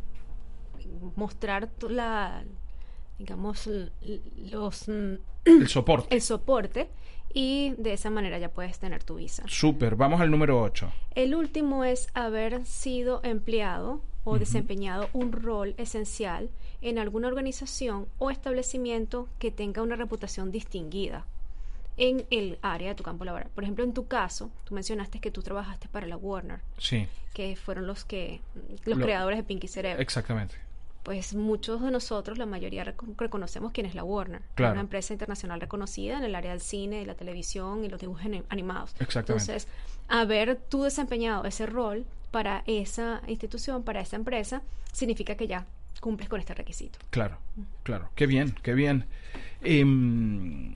mostrar 1.17 1.69
la 1.89 2.45
digamos 3.19 3.69
los 4.51 4.89
El 4.89 5.69
soporte. 5.69 6.15
el 6.15 6.23
soporte 6.23 6.89
y 7.33 7.75
de 7.79 7.93
esa 7.93 8.11
manera 8.11 8.39
ya 8.39 8.49
puedes 8.51 8.79
tener 8.79 9.05
tu 9.05 9.17
visa. 9.17 9.45
Súper. 9.47 9.95
Vamos 9.95 10.21
al 10.21 10.31
número 10.31 10.61
8. 10.61 10.91
El 11.15 11.35
último 11.35 11.85
es 11.85 12.09
haber 12.15 12.65
sido 12.67 13.21
empleado 13.23 14.01
o 14.25 14.39
desempeñado 14.39 15.09
un 15.13 15.33
rol 15.33 15.75
esencial 15.79 16.51
en 16.83 16.99
alguna 16.99 17.29
organización 17.29 18.07
o 18.19 18.31
establecimiento 18.31 19.29
que 19.39 19.51
tenga 19.51 19.83
una 19.83 19.97
reputación 19.97 20.51
distinguida 20.51 21.25
en 21.97 22.25
el 22.31 22.59
área 22.63 22.89
de 22.89 22.95
tu 22.95 23.03
campo 23.03 23.25
laboral. 23.25 23.49
Por 23.55 23.65
ejemplo, 23.65 23.85
en 23.85 23.93
tu 23.95 24.09
caso, 24.09 24.51
tú 24.65 24.75
mencionaste 24.75 25.21
que 25.21 25.31
tú 25.31 25.43
trabajaste 25.43 25.89
para 25.89 26.07
la 26.07 26.17
Warner, 26.17 26.61
Sí, 26.79 27.07
que 27.35 27.55
fueron 27.57 27.87
los 27.87 28.05
que 28.05 28.41
los 28.87 28.99
Lo- 28.99 29.05
creadores 29.05 29.39
de 29.39 29.45
Pinky 29.45 29.69
Cerebro. 29.69 30.03
exactamente. 30.03 30.57
Pues 31.03 31.35
muchos 31.35 31.81
de 31.83 31.91
nosotros, 31.91 32.37
la 32.37 32.45
mayoría 32.47 32.85
reco- 32.85 33.15
reconocemos 33.17 33.73
quién 33.73 33.87
es 33.87 33.95
la 33.95 34.05
Warner, 34.05 34.43
Claro. 34.55 34.73
una 34.73 34.83
empresa 34.83 35.13
internacional 35.15 35.61
reconocida 35.61 36.19
en 36.19 36.25
el 36.25 36.35
área 36.35 36.51
del 36.51 36.61
cine, 36.61 37.05
la 37.07 37.15
televisión 37.15 37.85
y 37.85 37.89
los 37.89 38.01
dibujos 38.01 38.25
ani- 38.27 38.43
animados. 38.51 38.91
Exactamente. 39.01 39.43
Entonces, 39.53 39.69
haber 40.09 40.57
tú 40.57 40.83
desempeñado 40.83 41.45
ese 41.47 41.65
rol 41.67 42.05
para 42.31 42.63
esa 42.67 43.23
institución, 43.29 43.83
para 43.83 44.01
esa 44.01 44.17
empresa, 44.17 44.63
significa 44.93 45.35
que 45.37 45.47
ya 45.47 45.65
cumples 46.01 46.29
con 46.29 46.39
este 46.39 46.55
requisito. 46.55 46.99
Claro, 47.11 47.39
claro. 47.83 48.11
Qué 48.15 48.27
bien, 48.27 48.55
qué 48.63 48.75
bien. 48.75 49.07
Em, 49.63 50.75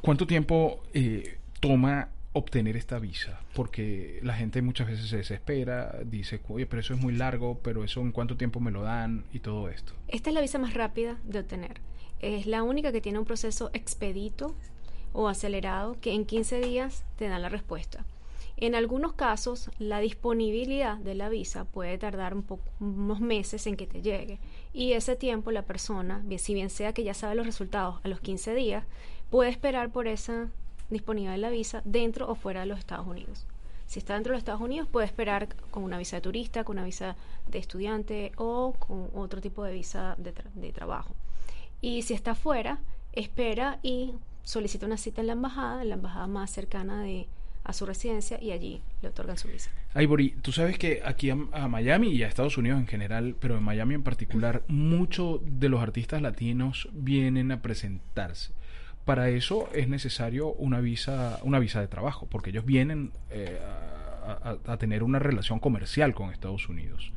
¿Cuánto 0.00 0.26
tiempo 0.26 0.82
eh, 0.92 1.38
toma 1.60 2.08
obtener 2.34 2.76
esta 2.76 2.98
visa? 2.98 3.40
Porque 3.54 4.18
la 4.22 4.34
gente 4.34 4.60
muchas 4.60 4.88
veces 4.88 5.08
se 5.08 5.16
desespera, 5.16 5.98
dice, 6.04 6.40
oye, 6.48 6.66
pero 6.66 6.80
eso 6.80 6.92
es 6.92 7.00
muy 7.00 7.14
largo, 7.14 7.58
pero 7.62 7.82
eso 7.84 8.00
en 8.02 8.12
cuánto 8.12 8.36
tiempo 8.36 8.60
me 8.60 8.70
lo 8.70 8.82
dan 8.82 9.24
y 9.32 9.38
todo 9.38 9.70
esto. 9.70 9.94
Esta 10.08 10.28
es 10.28 10.34
la 10.34 10.42
visa 10.42 10.58
más 10.58 10.74
rápida 10.74 11.16
de 11.24 11.38
obtener. 11.38 11.80
Es 12.20 12.46
la 12.46 12.62
única 12.62 12.92
que 12.92 13.00
tiene 13.00 13.18
un 13.18 13.24
proceso 13.24 13.70
expedito 13.72 14.54
o 15.12 15.28
acelerado 15.28 15.96
que 16.00 16.12
en 16.12 16.26
15 16.26 16.60
días 16.60 17.04
te 17.16 17.28
dan 17.28 17.40
la 17.40 17.48
respuesta. 17.48 18.04
En 18.56 18.74
algunos 18.74 19.14
casos, 19.14 19.70
la 19.78 19.98
disponibilidad 19.98 20.96
de 20.98 21.14
la 21.14 21.28
visa 21.28 21.64
puede 21.64 21.98
tardar 21.98 22.34
un 22.34 22.44
unos 22.78 23.20
meses 23.20 23.66
en 23.66 23.76
que 23.76 23.86
te 23.86 24.00
llegue. 24.00 24.38
Y 24.72 24.92
ese 24.92 25.16
tiempo 25.16 25.50
la 25.50 25.62
persona, 25.62 26.24
si 26.38 26.54
bien 26.54 26.70
sea 26.70 26.92
que 26.92 27.02
ya 27.02 27.14
sabe 27.14 27.34
los 27.34 27.46
resultados 27.46 28.00
a 28.04 28.08
los 28.08 28.20
15 28.20 28.54
días, 28.54 28.84
puede 29.28 29.50
esperar 29.50 29.90
por 29.90 30.06
esa 30.06 30.50
disponibilidad 30.94 31.34
de 31.34 31.38
la 31.42 31.50
visa 31.50 31.82
dentro 31.84 32.30
o 32.30 32.34
fuera 32.34 32.60
de 32.60 32.66
los 32.66 32.78
Estados 32.78 33.06
Unidos. 33.06 33.46
Si 33.86 33.98
está 33.98 34.14
dentro 34.14 34.30
de 34.30 34.36
los 34.36 34.40
Estados 34.40 34.62
Unidos, 34.62 34.88
puede 34.88 35.06
esperar 35.06 35.46
con 35.70 35.84
una 35.84 35.98
visa 35.98 36.16
de 36.16 36.22
turista, 36.22 36.64
con 36.64 36.78
una 36.78 36.86
visa 36.86 37.16
de 37.50 37.58
estudiante 37.58 38.32
o 38.36 38.72
con 38.78 39.10
otro 39.14 39.42
tipo 39.42 39.62
de 39.62 39.74
visa 39.74 40.14
de, 40.16 40.34
tra- 40.34 40.50
de 40.54 40.72
trabajo. 40.72 41.14
Y 41.82 42.00
si 42.02 42.14
está 42.14 42.34
fuera, 42.34 42.78
espera 43.12 43.78
y 43.82 44.14
solicita 44.42 44.86
una 44.86 44.96
cita 44.96 45.20
en 45.20 45.26
la 45.26 45.34
embajada, 45.34 45.82
en 45.82 45.90
la 45.90 45.94
embajada 45.96 46.26
más 46.26 46.50
cercana 46.50 47.02
de, 47.02 47.26
a 47.62 47.72
su 47.74 47.84
residencia 47.84 48.42
y 48.42 48.52
allí 48.52 48.80
le 49.02 49.08
otorgan 49.08 49.36
su 49.36 49.48
visa. 49.48 49.70
Ivory, 49.94 50.30
tú 50.42 50.50
sabes 50.50 50.78
que 50.78 51.02
aquí 51.04 51.28
a, 51.30 51.36
a 51.52 51.68
Miami 51.68 52.08
y 52.08 52.22
a 52.22 52.26
Estados 52.28 52.56
Unidos 52.56 52.80
en 52.80 52.86
general, 52.86 53.36
pero 53.38 53.58
en 53.58 53.62
Miami 53.62 53.94
en 53.94 54.02
particular, 54.02 54.62
muchos 54.66 55.40
de 55.42 55.68
los 55.68 55.82
artistas 55.82 56.22
latinos 56.22 56.88
vienen 56.92 57.52
a 57.52 57.60
presentarse. 57.60 58.52
Para 59.04 59.28
eso 59.28 59.68
es 59.74 59.88
necesario 59.88 60.52
una 60.54 60.80
visa, 60.80 61.38
una 61.42 61.58
visa 61.58 61.80
de 61.80 61.88
trabajo, 61.88 62.26
porque 62.30 62.50
ellos 62.50 62.64
vienen 62.64 63.12
eh, 63.30 63.58
a, 64.26 64.56
a- 64.66 64.72
a 64.72 64.76
tener 64.78 65.02
una 65.02 65.18
relación 65.18 65.58
comercial 65.60 66.14
con 66.14 66.30
Estados 66.30 66.68
Unidos. 66.68 67.12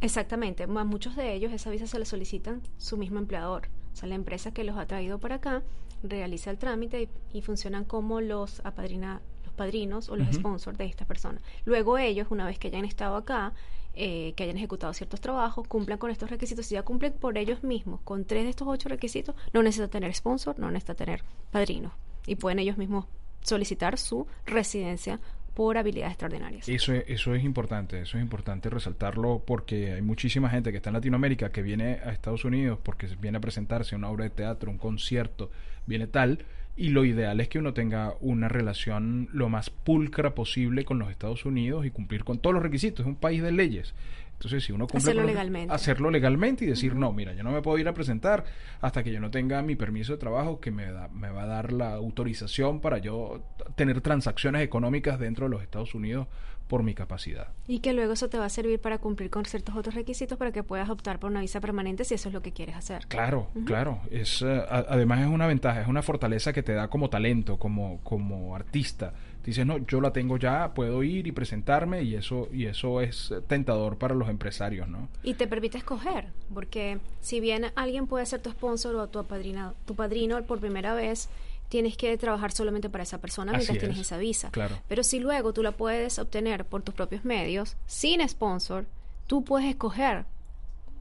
Exactamente, 0.00 0.64
a 0.64 0.66
muchos 0.84 1.16
de 1.16 1.32
ellos 1.32 1.52
esa 1.52 1.70
visa 1.70 1.86
se 1.86 1.98
le 1.98 2.04
solicitan 2.04 2.60
su 2.76 2.96
mismo 2.98 3.18
empleador. 3.18 3.68
O 3.92 3.96
sea, 3.96 4.08
la 4.08 4.14
empresa 4.16 4.52
que 4.52 4.64
los 4.64 4.76
ha 4.76 4.86
traído 4.86 5.18
para 5.18 5.36
acá 5.36 5.62
realiza 6.02 6.50
el 6.50 6.58
trámite 6.58 7.02
y, 7.02 7.38
y 7.38 7.42
funcionan 7.42 7.84
como 7.84 8.20
los 8.20 8.60
apadrina, 8.64 9.20
los 9.44 9.54
padrinos 9.54 10.08
o 10.08 10.16
los 10.16 10.26
sponsors 10.34 10.76
de 10.76 10.86
estas 10.86 11.06
personas. 11.06 11.40
Luego 11.64 11.98
ellos, 11.98 12.26
una 12.30 12.44
vez 12.46 12.58
que 12.58 12.68
hayan 12.68 12.84
estado 12.84 13.14
acá, 13.16 13.52
eh, 13.94 14.32
que 14.36 14.44
hayan 14.44 14.56
ejecutado 14.56 14.92
ciertos 14.94 15.20
trabajos, 15.20 15.66
cumplan 15.68 15.98
con 15.98 16.10
estos 16.10 16.30
requisitos. 16.30 16.66
Si 16.66 16.74
ya 16.74 16.82
cumplen 16.82 17.12
por 17.12 17.36
ellos 17.36 17.62
mismos 17.62 18.00
con 18.02 18.24
tres 18.24 18.44
de 18.44 18.50
estos 18.50 18.68
ocho 18.68 18.88
requisitos, 18.88 19.34
no 19.52 19.62
necesitan 19.62 19.90
tener 19.90 20.14
sponsor, 20.14 20.58
no 20.58 20.70
necesitan 20.70 20.96
tener 20.96 21.22
padrinos. 21.50 21.92
Y 22.26 22.36
pueden 22.36 22.58
ellos 22.58 22.78
mismos 22.78 23.06
solicitar 23.42 23.98
su 23.98 24.26
residencia 24.46 25.20
por 25.54 25.76
habilidades 25.76 26.12
extraordinarias. 26.12 26.68
Eso 26.68 26.94
es, 26.94 27.04
eso 27.08 27.34
es 27.34 27.44
importante, 27.44 28.00
eso 28.00 28.16
es 28.16 28.22
importante 28.22 28.70
resaltarlo 28.70 29.42
porque 29.44 29.92
hay 29.92 30.02
muchísima 30.02 30.48
gente 30.48 30.70
que 30.70 30.78
está 30.78 30.90
en 30.90 30.94
Latinoamérica 30.94 31.50
que 31.50 31.62
viene 31.62 31.98
a 32.04 32.12
Estados 32.12 32.44
Unidos 32.44 32.78
porque 32.82 33.06
viene 33.20 33.38
a 33.38 33.40
presentarse 33.40 33.94
una 33.94 34.08
obra 34.08 34.24
de 34.24 34.30
teatro, 34.30 34.70
un 34.70 34.78
concierto, 34.78 35.50
viene 35.86 36.06
tal, 36.06 36.44
y 36.76 36.88
lo 36.88 37.04
ideal 37.04 37.40
es 37.40 37.48
que 37.48 37.58
uno 37.58 37.74
tenga 37.74 38.14
una 38.20 38.48
relación 38.48 39.28
lo 39.32 39.48
más 39.48 39.70
pulcra 39.70 40.34
posible 40.34 40.84
con 40.84 40.98
los 40.98 41.10
Estados 41.10 41.44
Unidos 41.44 41.84
y 41.84 41.90
cumplir 41.90 42.24
con 42.24 42.38
todos 42.38 42.54
los 42.54 42.62
requisitos, 42.62 43.00
es 43.00 43.06
un 43.06 43.16
país 43.16 43.42
de 43.42 43.52
leyes. 43.52 43.94
Entonces, 44.42 44.64
si 44.64 44.72
uno 44.72 44.88
cumple 44.88 44.98
Hacerlo 45.10 45.22
con 45.22 45.26
legalmente. 45.30 45.72
hacerlo 45.72 46.10
legalmente 46.10 46.64
y 46.64 46.68
decir, 46.68 46.96
no, 46.96 47.12
mira, 47.12 47.32
yo 47.32 47.44
no 47.44 47.52
me 47.52 47.62
puedo 47.62 47.78
ir 47.78 47.86
a 47.86 47.94
presentar 47.94 48.42
hasta 48.80 49.04
que 49.04 49.12
yo 49.12 49.20
no 49.20 49.30
tenga 49.30 49.62
mi 49.62 49.76
permiso 49.76 50.10
de 50.12 50.18
trabajo 50.18 50.58
que 50.58 50.72
me, 50.72 50.90
da, 50.90 51.06
me 51.08 51.30
va 51.30 51.44
a 51.44 51.46
dar 51.46 51.72
la 51.72 51.92
autorización 51.94 52.80
para 52.80 52.98
yo 52.98 53.40
tener 53.76 54.00
transacciones 54.00 54.62
económicas 54.62 55.20
dentro 55.20 55.46
de 55.46 55.50
los 55.50 55.62
Estados 55.62 55.94
Unidos 55.94 56.26
por 56.66 56.82
mi 56.82 56.92
capacidad. 56.94 57.48
Y 57.68 57.80
que 57.80 57.92
luego 57.92 58.14
eso 58.14 58.28
te 58.30 58.38
va 58.38 58.46
a 58.46 58.48
servir 58.48 58.80
para 58.80 58.98
cumplir 58.98 59.30
con 59.30 59.44
ciertos 59.44 59.76
otros 59.76 59.94
requisitos 59.94 60.36
para 60.38 60.50
que 60.50 60.64
puedas 60.64 60.90
optar 60.90 61.20
por 61.20 61.30
una 61.30 61.40
visa 61.40 61.60
permanente 61.60 62.04
si 62.04 62.14
eso 62.14 62.28
es 62.28 62.34
lo 62.34 62.42
que 62.42 62.50
quieres 62.52 62.74
hacer. 62.74 63.06
Claro, 63.06 63.48
claro. 63.64 64.00
Es, 64.10 64.42
a- 64.42 64.64
además 64.88 65.20
es 65.20 65.28
una 65.28 65.46
ventaja, 65.46 65.82
es 65.82 65.86
una 65.88 66.02
fortaleza 66.02 66.52
que 66.52 66.64
te 66.64 66.72
da 66.72 66.88
como 66.88 67.10
talento, 67.10 67.58
como, 67.58 68.00
como 68.02 68.56
artista. 68.56 69.12
Dices, 69.44 69.66
no, 69.66 69.78
yo 69.86 70.00
la 70.00 70.12
tengo 70.12 70.36
ya, 70.36 70.72
puedo 70.74 71.02
ir 71.02 71.26
y 71.26 71.32
presentarme 71.32 72.02
y 72.02 72.14
eso, 72.14 72.48
y 72.52 72.66
eso 72.66 73.00
es 73.00 73.32
tentador 73.48 73.98
para 73.98 74.14
los 74.14 74.28
empresarios, 74.28 74.88
¿no? 74.88 75.08
Y 75.24 75.34
te 75.34 75.46
permite 75.48 75.78
escoger, 75.78 76.28
porque 76.54 76.98
si 77.20 77.40
bien 77.40 77.66
alguien 77.74 78.06
puede 78.06 78.24
ser 78.26 78.40
tu 78.40 78.50
sponsor 78.50 78.94
o 78.96 79.08
tu, 79.08 79.18
apadrina- 79.18 79.74
tu 79.84 79.94
padrino 79.96 80.40
por 80.44 80.60
primera 80.60 80.94
vez, 80.94 81.28
tienes 81.68 81.96
que 81.96 82.16
trabajar 82.18 82.52
solamente 82.52 82.88
para 82.90 83.02
esa 83.02 83.18
persona 83.18 83.52
Así 83.52 83.58
mientras 83.60 83.78
tienes 83.78 83.96
es, 83.98 84.06
esa 84.06 84.18
visa. 84.18 84.50
claro. 84.50 84.76
Pero 84.88 85.02
si 85.02 85.18
luego 85.18 85.52
tú 85.52 85.62
la 85.62 85.72
puedes 85.72 86.18
obtener 86.18 86.64
por 86.64 86.82
tus 86.82 86.94
propios 86.94 87.24
medios, 87.24 87.76
sin 87.86 88.26
sponsor, 88.28 88.84
tú 89.26 89.42
puedes 89.42 89.68
escoger 89.68 90.24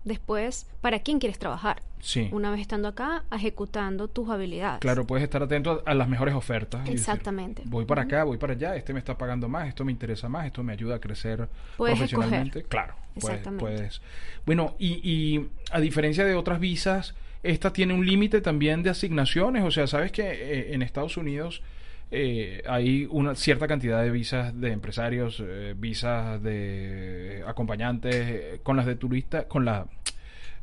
después 0.03 0.67
para 0.81 1.00
quién 1.00 1.20
quieres 1.20 1.38
trabajar. 1.39 1.81
Sí. 2.00 2.29
Una 2.31 2.50
vez 2.50 2.62
estando 2.62 2.88
acá, 2.88 3.24
ejecutando 3.31 4.08
tus 4.08 4.27
habilidades. 4.29 4.79
Claro, 4.79 5.05
puedes 5.05 5.24
estar 5.24 5.43
atento 5.43 5.84
a, 5.86 5.91
a 5.91 5.93
las 5.93 6.10
mejores 6.10 6.34
ofertas. 6.34 6.81
decir, 6.81 6.98
Exactamente. 6.98 7.62
voy 7.65 7.86
para 7.86 8.01
acá, 8.03 8.24
voy 8.24 8.38
para 8.38 8.53
allá, 8.53 8.75
este 8.75 8.91
me 8.93 9.00
está 9.00 9.17
pagando 9.17 9.48
más, 9.48 9.67
esto 9.67 9.86
me 9.86 9.91
interesa 9.91 10.27
más, 10.27 10.48
esto 10.48 10.63
me 10.63 10.74
ayuda 10.74 10.96
a 10.96 11.00
crecer 11.00 11.48
Puedes 11.77 11.98
profesionalmente. 11.98 12.60
escoger. 12.60 12.67
Claro, 12.70 12.96
puedes, 13.20 13.48
puedes. 13.60 14.01
Bueno, 14.46 14.75
y, 14.79 15.00
y 15.08 15.50
a 15.72 15.79
diferencia 15.79 16.25
de 16.25 16.34
otras 16.36 16.60
visas, 16.60 17.13
esta 17.43 17.72
tiene 17.72 17.93
un 17.93 18.05
límite 18.05 18.41
también 18.41 18.81
de 18.81 18.89
asignaciones. 18.89 19.63
O 19.63 19.70
sea, 19.70 19.86
sabes 19.86 20.12
que 20.12 20.24
eh, 20.24 20.74
en 20.74 20.81
Estados 20.81 21.17
Unidos 21.17 21.62
eh, 22.11 22.61
hay 22.67 23.07
una 23.09 23.35
cierta 23.35 23.67
cantidad 23.67 24.03
de 24.03 24.11
visas 24.11 24.59
de 24.59 24.71
empresarios, 24.71 25.41
eh, 25.45 25.73
visas 25.77 26.43
de 26.43 27.43
acompañantes, 27.47 28.15
eh, 28.15 28.59
con 28.63 28.75
las 28.75 28.85
de 28.85 28.95
turistas, 28.95 29.45
con 29.45 29.63
la 29.63 29.87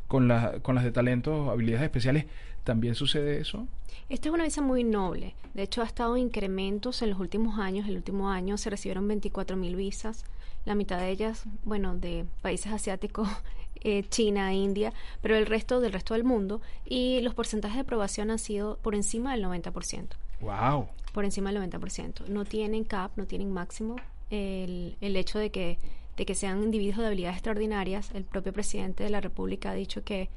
con, 0.06 0.26
la, 0.26 0.60
con 0.60 0.74
las 0.74 0.84
de 0.84 0.90
talentos, 0.90 1.48
habilidades 1.48 1.84
especiales, 1.84 2.26
¿también 2.64 2.94
sucede 2.94 3.40
eso? 3.40 3.68
Esta 4.08 4.28
es 4.30 4.34
una 4.34 4.44
visa 4.44 4.62
muy 4.62 4.84
noble. 4.84 5.34
De 5.52 5.62
hecho, 5.62 5.82
ha 5.82 5.84
estado 5.84 6.16
en 6.16 6.24
incrementos 6.24 7.02
en 7.02 7.10
los 7.10 7.20
últimos 7.20 7.58
años. 7.58 7.86
El 7.86 7.96
último 7.96 8.30
año 8.30 8.56
se 8.56 8.70
recibieron 8.70 9.06
24 9.06 9.56
mil 9.56 9.76
visas. 9.76 10.24
La 10.64 10.74
mitad 10.74 10.98
de 10.98 11.10
ellas, 11.10 11.44
bueno, 11.64 11.94
de 11.94 12.24
países 12.40 12.72
asiáticos, 12.72 13.28
eh, 13.82 14.04
China, 14.08 14.54
India, 14.54 14.94
pero 15.20 15.36
el 15.36 15.44
resto 15.44 15.80
del 15.80 15.92
resto 15.92 16.14
del 16.14 16.24
mundo. 16.24 16.62
Y 16.86 17.20
los 17.20 17.34
porcentajes 17.34 17.76
de 17.76 17.82
aprobación 17.82 18.30
han 18.30 18.38
sido 18.38 18.78
por 18.78 18.94
encima 18.94 19.32
del 19.32 19.44
90%. 19.44 20.08
Wow. 20.40 20.88
Por 21.12 21.24
encima 21.24 21.52
del 21.52 21.62
90%. 21.70 22.28
No 22.28 22.44
tienen 22.44 22.84
cap, 22.84 23.12
no 23.16 23.26
tienen 23.26 23.52
máximo. 23.52 23.96
El, 24.30 24.96
el 25.00 25.16
hecho 25.16 25.38
de 25.38 25.50
que, 25.50 25.78
de 26.16 26.26
que 26.26 26.34
sean 26.34 26.62
individuos 26.62 26.98
de 26.98 27.06
habilidades 27.06 27.36
extraordinarias, 27.36 28.10
el 28.14 28.24
propio 28.24 28.52
presidente 28.52 29.04
de 29.04 29.10
la 29.10 29.20
República 29.20 29.70
ha 29.70 29.74
dicho 29.74 30.04
que 30.04 30.28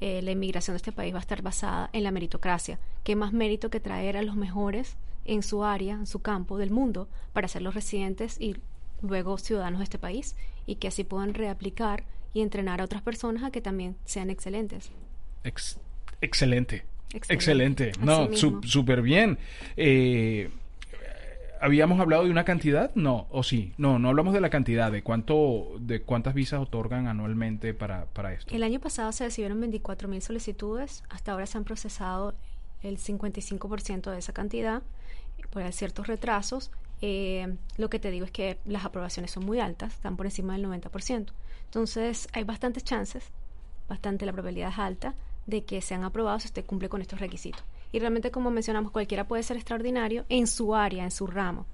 eh, 0.00 0.22
la 0.22 0.30
inmigración 0.30 0.74
de 0.74 0.78
este 0.78 0.92
país 0.92 1.12
va 1.12 1.18
a 1.18 1.22
estar 1.22 1.42
basada 1.42 1.90
en 1.92 2.04
la 2.04 2.12
meritocracia. 2.12 2.78
¿Qué 3.02 3.16
más 3.16 3.32
mérito 3.32 3.68
que 3.68 3.80
traer 3.80 4.16
a 4.16 4.22
los 4.22 4.36
mejores 4.36 4.96
en 5.24 5.42
su 5.42 5.64
área, 5.64 5.94
en 5.94 6.06
su 6.06 6.20
campo 6.20 6.56
del 6.56 6.70
mundo, 6.70 7.08
para 7.32 7.48
ser 7.48 7.62
los 7.62 7.74
residentes 7.74 8.40
y 8.40 8.56
luego 9.02 9.38
ciudadanos 9.38 9.80
de 9.80 9.84
este 9.84 9.98
país 9.98 10.36
y 10.66 10.76
que 10.76 10.88
así 10.88 11.02
puedan 11.02 11.34
reaplicar 11.34 12.04
y 12.32 12.42
entrenar 12.42 12.80
a 12.80 12.84
otras 12.84 13.02
personas 13.02 13.42
a 13.42 13.50
que 13.50 13.60
también 13.60 13.96
sean 14.04 14.30
excelentes? 14.30 14.92
excelente. 16.20 16.84
Excelente. 17.12 17.92
No, 18.00 18.28
súper 18.34 19.02
bien. 19.02 19.38
Eh, 19.76 20.50
habíamos 21.60 22.00
hablado 22.00 22.24
de 22.24 22.30
una 22.30 22.44
cantidad, 22.44 22.94
no, 22.94 23.26
o 23.30 23.42
sí, 23.42 23.72
no, 23.78 23.98
no 23.98 24.08
hablamos 24.08 24.34
de 24.34 24.40
la 24.40 24.50
cantidad, 24.50 24.92
de 24.92 25.02
cuánto, 25.02 25.76
de 25.80 26.02
cuántas 26.02 26.34
visas 26.34 26.60
otorgan 26.60 27.06
anualmente 27.06 27.74
para, 27.74 28.06
para 28.06 28.32
esto. 28.32 28.54
El 28.54 28.62
año 28.62 28.80
pasado 28.80 29.12
se 29.12 29.24
recibieron 29.24 29.60
24 29.60 30.08
mil 30.08 30.22
solicitudes, 30.22 31.02
hasta 31.08 31.32
ahora 31.32 31.46
se 31.46 31.58
han 31.58 31.64
procesado 31.64 32.34
el 32.82 32.98
55% 32.98 34.10
de 34.10 34.18
esa 34.18 34.32
cantidad, 34.32 34.82
por 35.50 35.72
ciertos 35.72 36.06
retrasos. 36.06 36.70
Eh, 37.00 37.54
lo 37.76 37.90
que 37.90 37.98
te 37.98 38.10
digo 38.10 38.24
es 38.24 38.32
que 38.32 38.58
las 38.64 38.84
aprobaciones 38.84 39.30
son 39.30 39.44
muy 39.44 39.60
altas, 39.60 39.94
están 39.94 40.16
por 40.16 40.26
encima 40.26 40.54
del 40.54 40.66
90%. 40.66 41.26
Entonces 41.64 42.28
hay 42.32 42.44
bastantes 42.44 42.84
chances, 42.84 43.24
bastante 43.88 44.26
la 44.26 44.32
probabilidad 44.32 44.70
es 44.70 44.78
alta 44.78 45.14
de 45.48 45.64
que 45.64 45.80
sean 45.80 46.04
aprobados 46.04 46.42
si 46.42 46.48
usted 46.48 46.64
cumple 46.64 46.90
con 46.90 47.00
estos 47.00 47.18
requisitos. 47.18 47.64
Y 47.90 47.98
realmente, 47.98 48.30
como 48.30 48.50
mencionamos, 48.50 48.92
cualquiera 48.92 49.26
puede 49.26 49.42
ser 49.42 49.56
extraordinario 49.56 50.26
en 50.28 50.46
su 50.46 50.74
área, 50.74 51.04
en 51.04 51.10
su 51.10 51.26
ramo. 51.26 51.66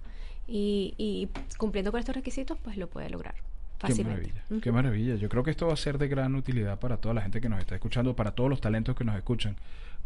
Y, 0.47 1.28
cumpliendo 1.59 1.90
con 1.90 1.99
estos 1.99 2.14
requisitos, 2.14 2.57
pues 2.62 2.76
lo 2.76 2.87
puede 2.87 3.11
lograr. 3.11 3.35
Fácilmente. 3.78 4.28
Qué 4.28 4.37
maravilla, 4.37 4.62
qué 4.62 4.73
maravilla. 4.73 5.14
Yo 5.16 5.28
creo 5.28 5.43
que 5.43 5.50
esto 5.50 5.66
va 5.66 5.73
a 5.73 5.76
ser 5.76 5.99
de 5.99 6.07
gran 6.07 6.37
utilidad 6.37 6.78
para 6.78 6.99
toda 6.99 7.14
la 7.14 7.23
gente 7.23 7.40
que 7.40 7.49
nos 7.49 7.59
está 7.59 7.75
escuchando, 7.75 8.14
para 8.14 8.31
todos 8.31 8.49
los 8.49 8.61
talentos 8.61 8.95
que 8.95 9.04
nos 9.04 9.16
escuchan, 9.16 9.57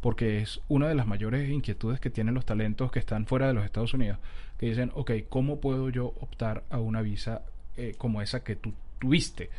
porque 0.00 0.40
es 0.40 0.60
una 0.68 0.88
de 0.88 0.94
las 0.94 1.06
mayores 1.06 1.50
inquietudes 1.50 2.00
que 2.00 2.08
tienen 2.08 2.34
los 2.34 2.46
talentos 2.46 2.90
que 2.90 3.00
están 3.00 3.26
fuera 3.26 3.48
de 3.48 3.52
los 3.52 3.66
Estados 3.66 3.92
Unidos, 3.92 4.18
que 4.58 4.66
dicen, 4.66 4.90
ok, 4.94 5.10
¿cómo 5.28 5.60
puedo 5.60 5.90
yo 5.90 6.06
optar 6.06 6.64
a 6.70 6.78
una 6.78 7.02
visa 7.02 7.42
eh, 7.76 7.94
como 7.98 8.22
esa 8.22 8.42
que 8.42 8.56
tú 8.56 8.72
tuviste? 8.98 9.50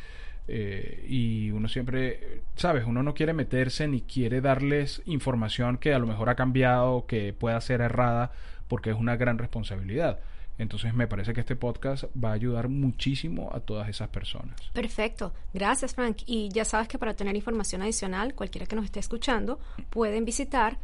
Eh, 0.48 1.06
y 1.08 1.50
uno 1.50 1.68
siempre, 1.68 2.40
sabes, 2.56 2.84
uno 2.86 3.02
no 3.02 3.14
quiere 3.14 3.32
meterse 3.32 3.86
ni 3.86 4.00
quiere 4.00 4.40
darles 4.40 5.02
información 5.06 5.78
que 5.78 5.94
a 5.94 5.98
lo 5.98 6.06
mejor 6.06 6.28
ha 6.28 6.34
cambiado, 6.34 7.06
que 7.06 7.32
pueda 7.32 7.60
ser 7.60 7.80
errada, 7.80 8.32
porque 8.68 8.90
es 8.90 8.96
una 8.96 9.16
gran 9.16 9.38
responsabilidad. 9.38 10.20
Entonces 10.58 10.92
me 10.92 11.06
parece 11.06 11.32
que 11.32 11.40
este 11.40 11.56
podcast 11.56 12.04
va 12.22 12.30
a 12.30 12.34
ayudar 12.34 12.68
muchísimo 12.68 13.50
a 13.54 13.60
todas 13.60 13.88
esas 13.88 14.10
personas. 14.10 14.60
Perfecto. 14.74 15.32
Gracias, 15.54 15.94
Frank. 15.94 16.18
Y 16.26 16.50
ya 16.50 16.66
sabes 16.66 16.86
que 16.86 16.98
para 16.98 17.14
tener 17.14 17.34
información 17.34 17.80
adicional, 17.80 18.34
cualquiera 18.34 18.66
que 18.66 18.76
nos 18.76 18.84
esté 18.84 19.00
escuchando, 19.00 19.58
pueden 19.88 20.26
visitar 20.26 20.76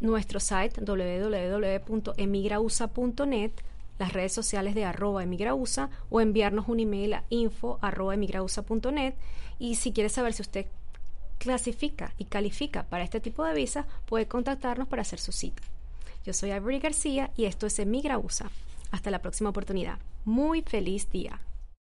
nuestro 0.00 0.40
site 0.40 0.80
www.emigrausa.net 0.80 3.52
las 4.00 4.14
redes 4.14 4.32
sociales 4.32 4.74
de 4.74 4.86
arroba 4.86 5.22
emigrausa 5.22 5.90
o 6.08 6.22
enviarnos 6.22 6.68
un 6.68 6.80
email 6.80 7.12
a 7.12 7.24
info 7.28 7.78
arroba 7.82 8.14
emigrausa.net 8.14 9.14
y 9.58 9.74
si 9.74 9.92
quiere 9.92 10.08
saber 10.08 10.32
si 10.32 10.40
usted 10.40 10.66
clasifica 11.36 12.14
y 12.16 12.24
califica 12.24 12.84
para 12.84 13.04
este 13.04 13.20
tipo 13.20 13.44
de 13.44 13.52
visa, 13.52 13.86
puede 14.06 14.26
contactarnos 14.26 14.88
para 14.88 15.02
hacer 15.02 15.20
su 15.20 15.32
cita. 15.32 15.62
Yo 16.24 16.32
soy 16.32 16.50
Ivory 16.50 16.78
García 16.78 17.30
y 17.36 17.44
esto 17.44 17.66
es 17.66 17.78
Emigrausa. 17.78 18.50
Hasta 18.90 19.10
la 19.10 19.20
próxima 19.20 19.50
oportunidad. 19.50 19.98
Muy 20.24 20.62
feliz 20.62 21.10
día. 21.10 21.38